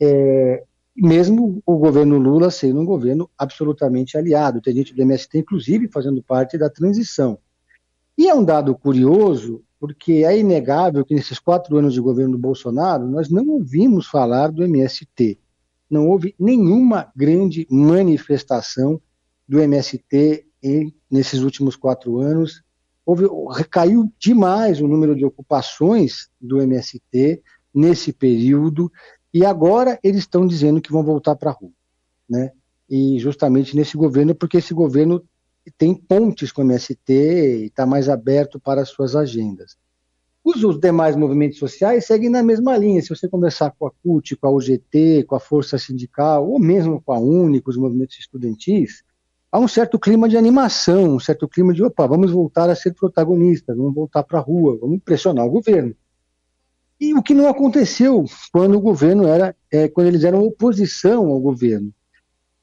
É, 0.00 0.64
mesmo 0.96 1.62
o 1.66 1.76
governo 1.76 2.18
Lula 2.18 2.50
sendo 2.50 2.80
um 2.80 2.84
governo 2.84 3.28
absolutamente 3.36 4.16
aliado. 4.16 4.60
Tem 4.60 4.74
gente 4.74 4.94
do 4.94 5.02
MST, 5.02 5.38
inclusive, 5.38 5.88
fazendo 5.88 6.22
parte 6.22 6.56
da 6.56 6.70
transição. 6.70 7.38
E 8.16 8.28
é 8.28 8.34
um 8.34 8.44
dado 8.44 8.74
curioso, 8.76 9.62
porque 9.80 10.24
é 10.24 10.38
inegável 10.38 11.04
que 11.04 11.14
nesses 11.14 11.38
quatro 11.38 11.76
anos 11.76 11.92
de 11.92 12.00
governo 12.00 12.32
do 12.32 12.38
Bolsonaro, 12.38 13.06
nós 13.08 13.28
não 13.28 13.48
ouvimos 13.48 14.06
falar 14.06 14.52
do 14.52 14.62
MST. 14.62 15.38
Não 15.90 16.08
houve 16.08 16.34
nenhuma 16.38 17.12
grande 17.14 17.66
manifestação 17.68 19.00
do 19.48 19.60
MST 19.60 20.46
em, 20.62 20.94
nesses 21.10 21.40
últimos 21.40 21.76
quatro 21.76 22.18
anos. 22.18 22.62
Houve, 23.04 23.26
recaiu 23.52 24.10
demais 24.18 24.80
o 24.80 24.88
número 24.88 25.14
de 25.14 25.24
ocupações 25.24 26.30
do 26.40 26.60
MST 26.62 27.42
nesse 27.74 28.12
período, 28.12 28.90
e 29.34 29.44
agora 29.44 29.98
eles 30.00 30.20
estão 30.20 30.46
dizendo 30.46 30.80
que 30.80 30.92
vão 30.92 31.02
voltar 31.02 31.34
para 31.34 31.50
a 31.50 31.52
rua. 31.52 31.72
Né? 32.30 32.52
E 32.88 33.18
justamente 33.18 33.74
nesse 33.74 33.96
governo, 33.96 34.32
porque 34.32 34.58
esse 34.58 34.72
governo 34.72 35.24
tem 35.76 35.92
pontes 35.92 36.52
com 36.52 36.62
o 36.62 36.64
MST 36.64 37.12
e 37.12 37.66
está 37.66 37.84
mais 37.84 38.08
aberto 38.08 38.60
para 38.60 38.82
as 38.82 38.90
suas 38.90 39.16
agendas. 39.16 39.76
Os, 40.44 40.62
os, 40.62 40.78
demais 40.78 41.16
movimentos 41.16 41.58
sociais 41.58 42.06
seguem 42.06 42.30
na 42.30 42.42
mesma 42.42 42.76
linha. 42.76 43.02
Se 43.02 43.08
você 43.08 43.26
conversar 43.26 43.74
com 43.76 43.86
a 43.86 43.90
CUT, 43.90 44.36
com 44.36 44.46
a 44.46 44.50
UGT, 44.50 45.24
com 45.24 45.34
a 45.34 45.40
Força 45.40 45.78
Sindical, 45.78 46.48
ou 46.48 46.60
mesmo 46.60 47.02
com 47.02 47.12
a 47.12 47.18
UNE, 47.18 47.60
com 47.60 47.70
os 47.70 47.76
movimentos 47.76 48.18
estudantis, 48.18 49.02
há 49.50 49.58
um 49.58 49.66
certo 49.66 49.98
clima 49.98 50.28
de 50.28 50.36
animação, 50.36 51.16
um 51.16 51.20
certo 51.20 51.48
clima 51.48 51.72
de, 51.72 51.82
opa, 51.82 52.06
vamos 52.06 52.30
voltar 52.30 52.68
a 52.70 52.76
ser 52.76 52.92
protagonistas, 52.92 53.76
vamos 53.76 53.94
voltar 53.94 54.22
para 54.22 54.38
a 54.38 54.42
rua, 54.42 54.78
vamos 54.80 55.00
pressionar 55.02 55.46
o 55.46 55.50
governo. 55.50 55.96
E 57.00 57.14
o 57.14 57.22
que 57.22 57.34
não 57.34 57.48
aconteceu 57.48 58.24
quando 58.52 58.76
o 58.76 58.80
governo 58.80 59.26
era, 59.26 59.54
é, 59.70 59.88
quando 59.88 60.06
eles 60.06 60.24
eram 60.24 60.44
oposição 60.44 61.28
ao 61.28 61.40
governo. 61.40 61.92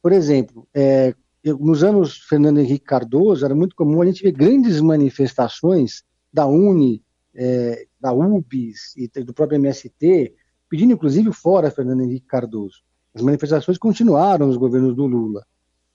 Por 0.01 0.11
exemplo, 0.11 0.67
é, 0.73 1.13
nos 1.43 1.83
anos 1.83 2.17
Fernando 2.29 2.59
Henrique 2.59 2.85
Cardoso, 2.85 3.45
era 3.45 3.55
muito 3.55 3.75
comum 3.75 4.01
a 4.01 4.05
gente 4.05 4.23
ver 4.23 4.31
grandes 4.31 4.79
manifestações 4.79 6.03
da 6.31 6.45
UNE, 6.45 7.03
é, 7.35 7.85
da 7.99 8.13
UBS 8.13 8.95
e 8.95 9.07
do 9.23 9.33
próprio 9.33 9.57
MST, 9.57 10.33
pedindo 10.69 10.93
inclusive 10.93 11.31
fora 11.33 11.71
Fernando 11.71 12.01
Henrique 12.01 12.27
Cardoso. 12.27 12.81
As 13.13 13.21
manifestações 13.21 13.77
continuaram 13.77 14.47
nos 14.47 14.57
governos 14.57 14.95
do 14.95 15.05
Lula. 15.05 15.45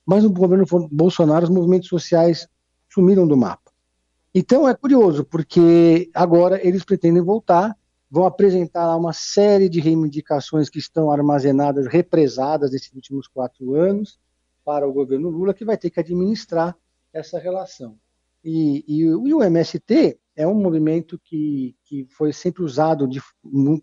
Mas 0.05 0.23
no 0.23 0.31
governo 0.31 0.65
Bolsonaro, 0.91 1.45
os 1.45 1.51
movimentos 1.51 1.89
sociais 1.89 2.47
sumiram 2.89 3.27
do 3.27 3.37
mapa. 3.37 3.73
Então 4.35 4.69
é 4.69 4.75
curioso, 4.75 5.25
porque 5.25 6.11
agora 6.15 6.65
eles 6.67 6.85
pretendem 6.85 7.23
voltar, 7.23 7.75
vão 8.11 8.25
apresentar 8.25 8.97
uma 8.97 9.13
série 9.13 9.69
de 9.69 9.81
reivindicações 9.81 10.69
que 10.69 10.79
estão 10.79 11.11
armazenadas, 11.11 11.87
represadas 11.87 12.71
nesses 12.71 12.93
últimos 12.93 13.27
quatro 13.27 13.75
anos, 13.75 14.19
para 14.65 14.89
o 14.89 14.93
governo 14.93 15.29
Lula, 15.29 15.55
que 15.55 15.65
vai 15.65 15.77
ter 15.77 15.91
que 15.91 16.01
administrar 16.01 16.77
essa 17.13 17.39
relação. 17.39 17.97
E, 18.45 18.85
e, 18.87 19.01
e 19.03 19.35
o 19.35 19.43
MST 19.43 20.19
é 20.37 20.47
um 20.47 20.55
movimento 20.55 21.19
que, 21.25 21.75
que 21.85 22.07
foi 22.17 22.33
sempre 22.33 22.63
usado 22.63 23.09
de, 23.09 23.21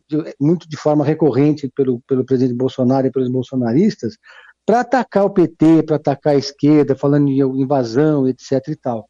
de, 0.08 0.36
muito 0.40 0.70
de 0.70 0.78
forma 0.78 1.04
recorrente 1.04 1.70
pelo, 1.76 2.00
pelo 2.02 2.24
presidente 2.24 2.56
Bolsonaro 2.56 3.08
e 3.08 3.12
pelos 3.12 3.30
bolsonaristas 3.30 4.18
para 4.66 4.82
atacar 4.82 5.26
o 5.26 5.30
PT, 5.30 5.84
para 5.84 5.96
atacar 5.96 6.36
a 6.36 6.38
esquerda, 6.38 6.96
falando 6.96 7.28
em 7.28 7.40
invasão, 7.40 8.28
etc. 8.28 8.68
e 8.68 8.76
tal. 8.76 9.10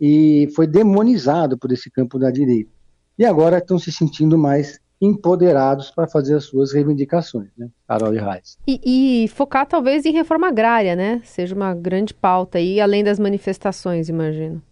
E 0.00 0.48
foi 0.54 0.66
demonizado 0.66 1.58
por 1.58 1.72
esse 1.72 1.90
campo 1.90 2.18
da 2.18 2.30
direita. 2.30 2.73
E 3.18 3.24
agora 3.24 3.58
estão 3.58 3.78
se 3.78 3.92
sentindo 3.92 4.36
mais 4.36 4.80
empoderados 5.00 5.90
para 5.90 6.06
fazer 6.06 6.34
as 6.34 6.44
suas 6.44 6.72
reivindicações, 6.72 7.48
né, 7.56 7.68
Carol 7.86 8.14
e 8.14 8.18
Reis. 8.18 8.56
E, 8.66 8.80
e, 9.24 9.28
focar 9.28 9.66
talvez 9.66 10.06
em 10.06 10.12
reforma 10.12 10.48
agrária, 10.48 10.96
né? 10.96 11.20
Seja 11.24 11.54
uma 11.54 11.74
grande 11.74 12.14
pauta 12.14 12.58
aí, 12.58 12.80
além 12.80 13.04
das 13.04 13.18
manifestações, 13.18 14.08
imagino. 14.08 14.62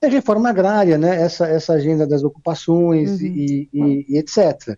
É 0.00 0.08
reforma 0.08 0.48
agrária, 0.48 0.96
né? 0.96 1.20
Essa, 1.22 1.46
essa 1.46 1.74
agenda 1.74 2.06
das 2.06 2.22
ocupações 2.22 3.20
uhum. 3.20 3.26
e, 3.26 3.68
e, 3.72 4.06
e, 4.08 4.18
etc. 4.18 4.76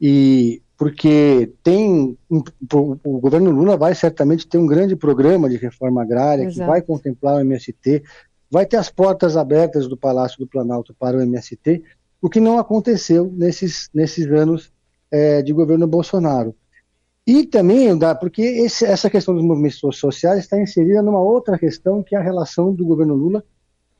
E 0.00 0.62
porque 0.80 1.52
tem 1.62 2.16
o, 3.04 3.18
governo 3.20 3.50
Lula 3.50 3.76
vai 3.76 3.94
certamente 3.94 4.48
ter 4.48 4.56
um 4.56 4.66
grande 4.66 4.96
programa 4.96 5.46
de 5.46 5.58
reforma 5.58 6.00
agrária 6.00 6.44
Exato. 6.44 6.58
que 6.58 6.66
vai 6.66 6.80
contemplar 6.80 7.36
o 7.36 7.40
MST, 7.40 8.02
vai 8.50 8.64
ter 8.64 8.78
as 8.78 8.88
portas 8.88 9.36
abertas 9.36 9.86
do 9.86 9.96
Palácio 9.96 10.38
do 10.38 10.46
Planalto 10.46 10.94
para 10.98 11.18
o 11.18 11.20
MST, 11.20 11.82
o 12.20 12.28
que 12.28 12.40
não 12.40 12.58
aconteceu 12.58 13.32
nesses, 13.32 13.88
nesses 13.94 14.26
anos 14.30 14.72
é, 15.10 15.42
de 15.42 15.52
governo 15.52 15.86
Bolsonaro. 15.86 16.54
E 17.26 17.46
também, 17.46 17.88
porque 18.18 18.42
esse, 18.42 18.84
essa 18.84 19.08
questão 19.08 19.34
dos 19.34 19.44
movimentos 19.44 19.78
sociais 19.98 20.40
está 20.40 20.60
inserida 20.60 21.02
numa 21.02 21.20
outra 21.20 21.58
questão, 21.58 22.02
que 22.02 22.14
é 22.14 22.18
a 22.18 22.22
relação 22.22 22.74
do 22.74 22.84
governo 22.84 23.14
Lula 23.14 23.44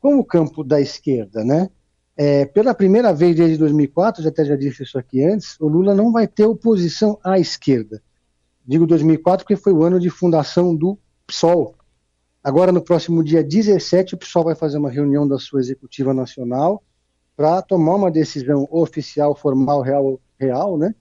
com 0.00 0.18
o 0.18 0.24
campo 0.24 0.64
da 0.64 0.80
esquerda, 0.80 1.44
né? 1.44 1.68
É, 2.16 2.44
pela 2.44 2.74
primeira 2.74 3.12
vez 3.14 3.36
desde 3.36 3.56
2004, 3.56 4.22
já 4.22 4.28
até 4.28 4.44
já 4.44 4.56
disse 4.56 4.82
isso 4.82 4.98
aqui 4.98 5.22
antes, 5.22 5.56
o 5.60 5.68
Lula 5.68 5.94
não 5.94 6.12
vai 6.12 6.26
ter 6.26 6.44
oposição 6.44 7.18
à 7.24 7.38
esquerda. 7.38 8.02
Digo 8.66 8.86
2004 8.86 9.44
porque 9.44 9.56
foi 9.56 9.72
o 9.72 9.82
ano 9.82 9.98
de 9.98 10.10
fundação 10.10 10.74
do 10.74 10.98
PSOL. 11.26 11.74
Agora, 12.42 12.72
no 12.72 12.82
próximo 12.82 13.22
dia 13.22 13.44
17, 13.44 14.14
o 14.14 14.18
PSOL 14.18 14.44
vai 14.44 14.54
fazer 14.54 14.78
uma 14.78 14.90
reunião 14.90 15.26
da 15.26 15.38
sua 15.38 15.60
executiva 15.60 16.12
nacional 16.12 16.82
para 17.40 17.62
tomar 17.62 17.94
uma 17.94 18.10
decisão 18.10 18.68
oficial, 18.70 19.34
formal, 19.34 19.80
real, 19.80 20.20
real, 20.38 20.76
né? 20.76 20.94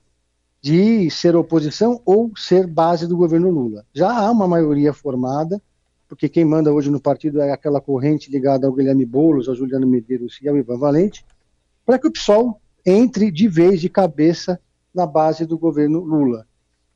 De 0.61 1.11
ser 1.11 1.35
oposição 1.35 2.01
ou 2.05 2.31
ser 2.37 2.65
base 2.65 3.05
do 3.05 3.17
governo 3.17 3.49
Lula. 3.49 3.85
Já 3.93 4.09
há 4.09 4.31
uma 4.31 4.47
maioria 4.47 4.93
formada, 4.93 5.61
porque 6.07 6.29
quem 6.29 6.45
manda 6.45 6.71
hoje 6.71 6.89
no 6.89 7.01
partido 7.01 7.41
é 7.41 7.51
aquela 7.51 7.81
corrente 7.81 8.31
ligada 8.31 8.65
ao 8.65 8.71
Guilherme 8.71 9.05
Boulos, 9.05 9.49
ao 9.49 9.55
Juliano 9.55 9.85
Medeiros 9.85 10.39
e 10.41 10.47
ao 10.47 10.55
Ivan 10.55 10.77
Valente, 10.77 11.25
para 11.85 11.99
que 11.99 12.07
o 12.07 12.11
PSOL 12.11 12.61
entre 12.85 13.29
de 13.31 13.49
vez, 13.49 13.81
de 13.81 13.89
cabeça, 13.89 14.57
na 14.95 15.05
base 15.05 15.45
do 15.45 15.57
governo 15.57 15.99
Lula. 15.99 16.47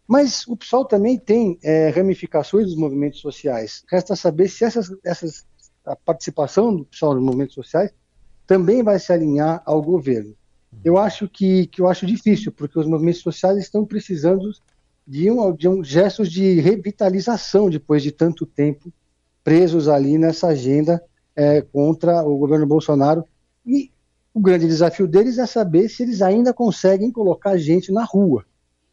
Mas 0.08 0.48
o 0.48 0.56
PSOL 0.56 0.86
também 0.86 1.20
tem 1.20 1.60
é, 1.62 1.90
ramificações 1.90 2.68
dos 2.68 2.78
movimentos 2.78 3.20
sociais. 3.20 3.84
Resta 3.92 4.16
saber 4.16 4.48
se 4.48 4.64
essas, 4.64 4.90
essas, 5.04 5.46
a 5.86 5.98
participação 5.98 6.74
do 6.74 6.86
PSOL 6.86 7.16
nos 7.16 7.24
movimentos 7.26 7.56
sociais 7.56 7.92
também 8.46 8.84
vai 8.84 9.00
se 9.00 9.12
alinhar 9.12 9.62
ao 9.66 9.82
governo. 9.82 10.36
Eu 10.84 10.98
acho 10.98 11.28
que, 11.28 11.68
que 11.68 11.82
eu 11.82 11.88
acho 11.88 12.06
difícil, 12.06 12.52
porque 12.52 12.80
os 12.80 12.88
movimentos 12.88 13.22
sociais 13.22 13.58
estão 13.58 13.86
precisando 13.86 14.52
de 15.06 15.30
um, 15.30 15.56
de 15.56 15.68
um 15.68 15.84
gestos 15.84 16.32
de 16.32 16.60
revitalização 16.60 17.70
depois 17.70 18.02
de 18.02 18.12
tanto 18.12 18.46
tempo 18.46 18.92
presos 19.44 19.88
ali 19.88 20.18
nessa 20.18 20.48
agenda 20.48 21.04
é, 21.36 21.62
contra 21.62 22.24
o 22.24 22.38
governo 22.38 22.66
Bolsonaro. 22.66 23.26
E 23.66 23.92
o 24.34 24.40
grande 24.40 24.66
desafio 24.66 25.08
deles 25.08 25.38
é 25.38 25.46
saber 25.46 25.90
se 25.90 26.04
eles 26.04 26.22
ainda 26.22 26.54
conseguem 26.54 27.12
colocar 27.12 27.58
gente 27.58 27.92
na 27.92 28.04
rua, 28.04 28.46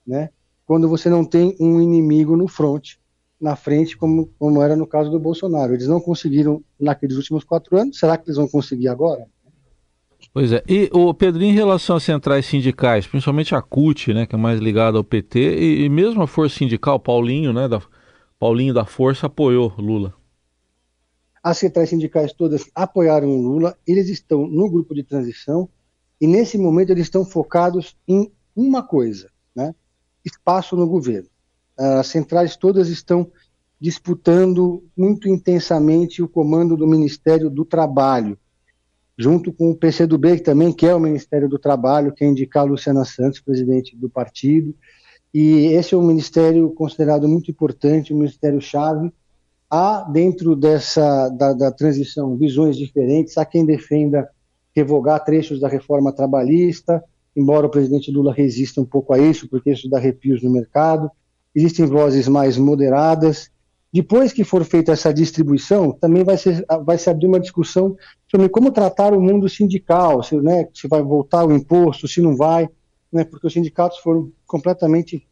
né? 0.07 0.31
Quando 0.67 0.89
você 0.89 1.09
não 1.09 1.25
tem 1.25 1.57
um 1.59 1.81
inimigo 1.81 2.37
no 2.37 2.47
front, 2.47 2.95
na 3.41 3.57
frente, 3.57 3.97
como, 3.97 4.31
como 4.39 4.63
era 4.63 4.77
no 4.77 4.87
caso 4.87 5.11
do 5.11 5.19
Bolsonaro. 5.19 5.73
Eles 5.73 5.89
não 5.89 6.01
conseguiram 6.01 6.63
naqueles 6.79 7.17
últimos 7.17 7.43
quatro 7.43 7.77
anos. 7.77 7.99
Será 7.99 8.19
que 8.19 8.29
eles 8.29 8.37
vão 8.37 8.47
conseguir 8.47 8.89
agora? 8.89 9.27
Pois 10.33 10.53
é. 10.53 10.63
E 10.69 10.89
o 10.93 11.13
Pedro, 11.13 11.43
em 11.43 11.53
relação 11.53 11.97
às 11.97 12.03
centrais 12.03 12.47
sindicais, 12.47 13.07
principalmente 13.07 13.55
a 13.55 13.63
CUT, 13.63 14.13
né, 14.13 14.27
que 14.27 14.35
é 14.35 14.39
mais 14.39 14.61
ligada 14.61 14.99
ao 14.99 15.05
PT, 15.05 15.39
e, 15.59 15.85
e 15.85 15.89
mesmo 15.89 16.23
a 16.23 16.27
Força 16.27 16.59
Sindical, 16.59 17.01
Paulinho, 17.01 17.53
né, 17.53 17.69
da, 17.69 17.81
Paulinho 18.39 18.73
da 18.73 18.85
Força 18.85 19.27
apoiou 19.27 19.75
Lula. 19.79 20.15
As 21.43 21.59
centrais 21.59 21.91
sindicais 21.91 22.33
todas 22.33 22.71
apoiaram 22.75 23.29
o 23.29 23.41
Lula, 23.41 23.77
eles 23.87 24.09
estão 24.09 24.47
no 24.47 24.71
grupo 24.71 24.95
de 24.95 25.03
transição 25.03 25.69
e 26.21 26.27
nesse 26.27 26.59
momento 26.59 26.91
eles 26.91 27.05
estão 27.05 27.25
focados 27.25 27.97
em 28.07 28.31
uma 28.55 28.83
coisa, 28.83 29.31
né? 29.55 29.75
espaço 30.25 30.77
no 30.77 30.87
governo. 30.87 31.29
As 31.77 32.09
centrais 32.09 32.57
todas 32.57 32.89
estão 32.89 33.31
disputando 33.81 34.85
muito 34.97 35.29
intensamente 35.29 36.23
o 36.23 36.29
comando 36.29 36.77
do 36.77 36.87
Ministério 36.87 37.49
do 37.49 37.65
Trabalho, 37.65 38.39
junto 39.21 39.53
com 39.53 39.71
o 39.71 39.77
PCdoB, 39.77 40.37
que 40.37 40.43
também 40.43 40.73
quer 40.73 40.95
o 40.95 40.99
Ministério 40.99 41.47
do 41.47 41.59
Trabalho, 41.59 42.11
que 42.11 42.25
é 42.25 42.27
indicar 42.27 42.63
a 42.63 42.67
Luciana 42.67 43.05
Santos, 43.05 43.39
presidente 43.39 43.95
do 43.95 44.09
partido. 44.09 44.75
E 45.33 45.67
esse 45.75 45.95
é 45.95 45.99
um 45.99 46.07
ministério 46.07 46.71
considerado 46.71 47.29
muito 47.29 47.51
importante, 47.51 48.15
um 48.15 48.17
ministério-chave, 48.17 49.13
há 49.71 50.09
dentro 50.11 50.57
dessa 50.57 51.29
da, 51.29 51.53
da, 51.53 51.71
transição 51.71 52.35
visões 52.35 52.79
diferentes. 52.79 53.37
Há 53.37 53.45
quem 53.45 53.67
defenda 53.67 54.27
revogar 54.75 55.23
trechos 55.23 55.61
da 55.61 55.69
reforma 55.69 56.15
trabalhista, 56.15 57.05
embora 57.37 57.67
o 57.67 57.71
presidente 57.71 58.11
Lula 58.11 58.33
resista 58.33 58.81
um 58.81 58.87
pouco 58.87 59.13
a 59.13 59.19
isso, 59.19 59.47
porque 59.51 59.71
isso 59.71 59.89
dá 59.91 59.99
arrepios 59.99 60.43
no 60.43 60.51
mercado. 60.51 61.11
Existem 61.55 61.85
vozes 61.85 62.27
mais 62.27 62.57
moderadas. 62.57 63.51
Depois 63.93 64.33
que 64.33 64.45
for 64.45 64.65
feita 64.65 64.93
essa 64.93 65.13
distribuição, 65.13 65.93
também 65.93 66.25
vai, 66.25 66.39
ser, 66.39 66.65
vai 66.87 66.97
se 66.97 67.11
abrir 67.11 67.27
uma 67.27 67.41
discussão 67.41 67.97
sobre 68.31 68.49
como 68.49 68.71
tratar 68.71 69.13
o 69.13 69.21
mundo 69.21 69.49
sindical, 69.49 70.23
se, 70.23 70.37
né, 70.37 70.69
se 70.73 70.87
vai 70.87 71.03
voltar 71.03 71.45
o 71.45 71.53
imposto, 71.53 72.07
se 72.07 72.23
não 72.23 72.37
vai, 72.37 72.69
né, 73.13 73.25
porque 73.25 73.47
os 73.47 73.53
sindicatos 73.53 73.99
foram 73.99 74.31
completamente 74.47 75.27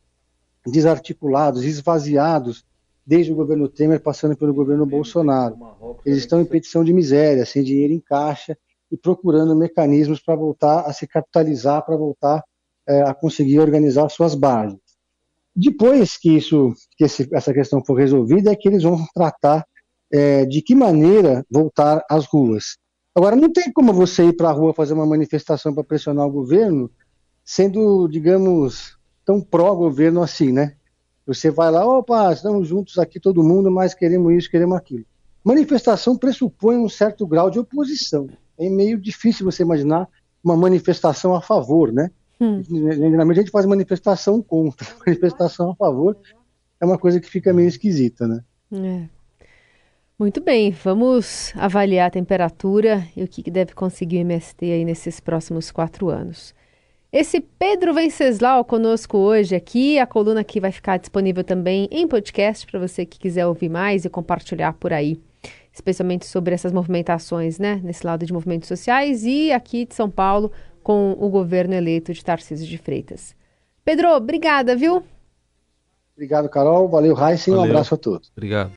desarticulados, 0.67 1.65
esvaziados 1.65 2.65
desde 3.07 3.33
o 3.33 3.37
governo 3.37 3.69
Temer, 3.69 4.01
passando 4.03 4.37
pelo 4.37 4.53
governo 4.53 4.85
Bolsonaro. 4.85 5.57
Eles 6.05 6.19
estão 6.19 6.41
em 6.41 6.45
petição 6.45 6.83
de 6.83 6.93
miséria, 6.93 7.47
sem 7.47 7.63
dinheiro 7.63 7.93
em 7.93 8.01
caixa 8.01 8.59
e 8.91 8.97
procurando 8.97 9.55
mecanismos 9.55 10.21
para 10.21 10.35
voltar 10.35 10.81
a 10.81 10.93
se 10.93 11.07
capitalizar, 11.07 11.87
para 11.87 11.97
voltar 11.97 12.43
é, 12.87 13.03
a 13.03 13.15
conseguir 13.15 13.61
organizar 13.61 14.09
suas 14.09 14.35
bases. 14.35 14.79
Depois 15.55 16.17
que 16.17 16.37
isso, 16.37 16.75
que 16.97 17.05
esse, 17.05 17.29
essa 17.33 17.55
questão 17.55 17.83
for 17.85 17.95
resolvida, 17.95 18.51
é 18.51 18.57
que 18.57 18.69
eles 18.69 18.83
vão 18.83 18.99
tratar 19.15 19.65
é, 20.13 20.45
de 20.45 20.63
que 20.63 20.75
maneira 20.75 21.45
voltar 21.51 22.05
às 22.11 22.27
ruas. 22.27 22.77
Agora, 23.19 23.35
não 23.35 23.53
tem 23.53 23.73
como 23.73 23.93
você 23.93 24.29
ir 24.29 24.33
para 24.35 24.49
a 24.49 24.53
rua 24.53 24.73
fazer 24.73 24.95
uma 24.95 25.05
manifestação 25.05 25.75
para 25.75 25.83
pressionar 25.83 26.25
o 26.25 26.31
governo, 26.31 26.89
sendo, 27.45 28.07
digamos, 28.07 28.97
tão 29.25 29.41
pró-governo 29.41 30.23
assim, 30.23 30.53
né? 30.53 30.77
Você 31.27 31.51
vai 31.51 31.69
lá, 31.69 31.85
opa, 31.85 32.33
estamos 32.33 32.69
juntos 32.69 32.97
aqui 32.97 33.19
todo 33.19 33.43
mundo, 33.43 33.73
mas 33.73 33.93
queremos 33.93 34.33
isso, 34.35 34.49
queremos 34.49 34.79
aquilo. 34.79 35.05
Manifestação 35.43 36.17
pressupõe 36.17 36.77
um 36.77 36.89
certo 36.89 37.27
grau 37.27 37.51
de 37.51 37.59
oposição. 37.59 38.29
É 38.57 38.71
meio 38.71 38.97
difícil 38.97 39.45
você 39.45 39.65
imaginar 39.65 40.09
uma 40.43 40.57
manifestação 40.57 41.35
a 41.35 41.43
favor, 41.43 41.93
né? 41.93 42.13
Hum. 42.41 42.63
Geralmente 42.63 43.39
a 43.41 43.43
gente 43.43 43.51
faz 43.51 43.67
manifestação 43.67 44.41
contra. 44.41 44.87
Manifestação 45.05 45.73
a 45.73 45.75
favor 45.75 46.17
é 46.81 46.87
uma 46.87 46.97
coisa 46.97 47.19
que 47.19 47.29
fica 47.29 47.53
meio 47.53 47.67
esquisita, 47.67 48.29
né? 48.29 48.45
É. 48.73 49.18
Muito 50.19 50.41
bem, 50.41 50.73
vamos 50.73 51.53
avaliar 51.55 52.09
a 52.09 52.11
temperatura 52.11 53.07
e 53.17 53.23
o 53.23 53.29
que 53.29 53.49
deve 53.49 53.73
conseguir 53.73 54.17
o 54.17 54.21
MST 54.23 54.65
aí 54.65 54.85
nesses 54.85 55.21
próximos 55.21 55.71
quatro 55.71 56.09
anos. 56.09 56.53
Esse 57.13 57.41
Pedro 57.41 57.95
Venceslau 57.95 58.65
conosco 58.65 59.17
hoje 59.17 59.55
aqui. 59.55 59.97
A 59.97 60.07
coluna 60.09 60.41
aqui 60.41 60.59
vai 60.59 60.73
ficar 60.73 60.97
disponível 60.97 61.45
também 61.45 61.87
em 61.93 62.09
podcast 62.09 62.67
para 62.67 62.81
você 62.81 63.07
que 63.07 63.17
quiser 63.17 63.47
ouvir 63.47 63.69
mais 63.69 64.05
e 64.05 64.11
compartilhar 64.11 64.73
por 64.73 64.93
aí, 64.93 65.21
especialmente 65.73 66.27
sobre 66.27 66.53
essas 66.53 66.73
movimentações, 66.73 67.61
né, 67.61 67.81
nesse 67.85 68.05
lado 68.05 68.27
de 68.27 68.33
movimentos 68.33 68.67
sociais 68.67 69.25
e 69.25 69.53
aqui 69.53 69.87
de 69.87 69.95
São 69.95 70.11
Paulo 70.11 70.51
com 70.83 71.13
o 71.17 71.29
governo 71.29 71.75
eleito 71.75 72.13
de 72.13 72.25
Tarcísio 72.25 72.67
de 72.67 72.77
Freitas. 72.77 73.37
Pedro, 73.85 74.09
obrigada, 74.09 74.75
viu? 74.75 75.01
Obrigado, 76.17 76.49
Carol. 76.49 76.89
Valeu, 76.89 77.15
Raíssa, 77.15 77.53
um 77.53 77.63
abraço 77.63 77.95
a 77.95 77.97
todos. 77.97 78.33
Obrigado. 78.37 78.73